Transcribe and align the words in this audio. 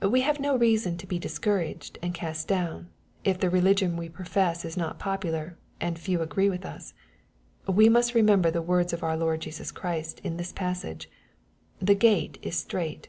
We 0.00 0.20
have 0.20 0.38
no 0.38 0.54
reason 0.56 0.96
to 0.98 1.08
be 1.08 1.18
discouraged 1.18 1.98
and 2.02 2.14
cairt 2.14 2.44
down, 2.46 2.88
if 3.24 3.40
the 3.40 3.50
religion 3.50 3.96
we 3.96 4.08
profess 4.08 4.64
is 4.64 4.76
not 4.76 5.00
popular, 5.00 5.58
and 5.80 5.98
few 5.98 6.22
agree 6.22 6.48
with 6.48 6.64
us. 6.64 6.94
We 7.66 7.88
must 7.88 8.14
remember 8.14 8.52
the 8.52 8.62
words 8.62 8.92
of 8.92 9.02
our 9.02 9.16
Lord 9.16 9.40
Jesus 9.40 9.72
Christ 9.72 10.20
in 10.22 10.36
this 10.36 10.52
passage:" 10.52 11.10
The 11.80 11.96
gate 11.96 12.38
is 12.42 12.54
strait." 12.54 13.08